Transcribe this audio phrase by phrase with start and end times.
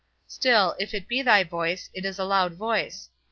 [0.25, 3.11] Still, if it be thy voice, it is a loud voice.